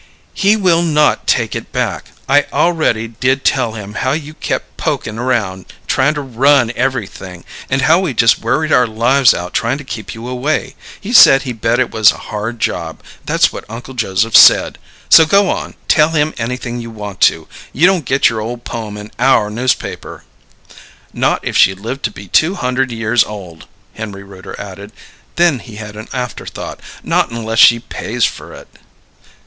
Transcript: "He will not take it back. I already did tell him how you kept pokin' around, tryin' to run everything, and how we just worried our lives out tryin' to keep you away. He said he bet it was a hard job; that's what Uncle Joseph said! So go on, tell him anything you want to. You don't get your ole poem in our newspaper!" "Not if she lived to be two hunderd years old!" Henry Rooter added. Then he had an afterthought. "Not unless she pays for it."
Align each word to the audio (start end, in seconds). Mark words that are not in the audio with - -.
"He 0.33 0.55
will 0.55 0.81
not 0.81 1.27
take 1.27 1.53
it 1.55 1.71
back. 1.71 2.05
I 2.27 2.47
already 2.51 3.07
did 3.07 3.45
tell 3.45 3.73
him 3.73 3.93
how 3.93 4.13
you 4.13 4.33
kept 4.33 4.75
pokin' 4.75 5.19
around, 5.19 5.71
tryin' 5.85 6.15
to 6.15 6.21
run 6.23 6.71
everything, 6.75 7.43
and 7.69 7.83
how 7.83 7.99
we 7.99 8.15
just 8.15 8.39
worried 8.39 8.71
our 8.73 8.87
lives 8.87 9.31
out 9.35 9.53
tryin' 9.53 9.77
to 9.77 9.83
keep 9.83 10.15
you 10.15 10.27
away. 10.27 10.73
He 10.99 11.13
said 11.13 11.43
he 11.43 11.53
bet 11.53 11.77
it 11.79 11.91
was 11.91 12.11
a 12.11 12.17
hard 12.31 12.59
job; 12.59 13.03
that's 13.27 13.53
what 13.53 13.63
Uncle 13.69 13.93
Joseph 13.93 14.35
said! 14.35 14.79
So 15.07 15.23
go 15.23 15.51
on, 15.51 15.75
tell 15.87 16.09
him 16.09 16.33
anything 16.39 16.81
you 16.81 16.89
want 16.89 17.21
to. 17.29 17.47
You 17.71 17.85
don't 17.85 18.03
get 18.03 18.27
your 18.27 18.41
ole 18.41 18.57
poem 18.57 18.97
in 18.97 19.11
our 19.19 19.51
newspaper!" 19.51 20.23
"Not 21.13 21.45
if 21.45 21.55
she 21.55 21.75
lived 21.75 22.01
to 22.05 22.11
be 22.11 22.27
two 22.27 22.55
hunderd 22.55 22.89
years 22.91 23.23
old!" 23.23 23.67
Henry 23.93 24.23
Rooter 24.23 24.59
added. 24.59 24.93
Then 25.35 25.59
he 25.59 25.75
had 25.75 25.95
an 25.95 26.07
afterthought. 26.11 26.79
"Not 27.03 27.29
unless 27.29 27.59
she 27.59 27.77
pays 27.77 28.25
for 28.25 28.51
it." 28.51 28.67